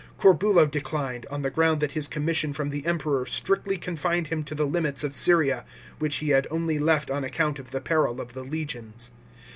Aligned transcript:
Corbulo 0.19 0.65
declined, 0.65 1.27
on 1.29 1.43
the 1.43 1.51
ground 1.51 1.79
that 1.79 1.91
his 1.91 2.07
commission 2.07 2.51
irom 2.55 2.71
the 2.71 2.87
Emperor 2.87 3.23
strictly 3.27 3.77
confined 3.77 4.29
him 4.29 4.43
to 4.45 4.55
the 4.55 4.65
limits 4.65 5.03
of 5.03 5.13
Syria, 5.15 5.63
which 5.99 6.15
he 6.15 6.29
had 6.29 6.47
only 6.49 6.79
left 6.79 7.11
on 7.11 7.23
account 7.23 7.59
of 7.59 7.69
the 7.69 7.81
peril 7.81 8.19
of 8.19 8.33
the 8.33 8.41
legions. 8.43 9.11